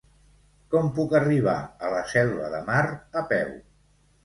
Com 0.71 0.89
puc 0.99 1.13
arribar 1.19 1.55
a 1.89 1.93
la 1.97 2.01
Selva 2.15 2.51
de 2.57 2.65
Mar 2.73 2.83
a 3.23 3.27
peu? 3.37 3.57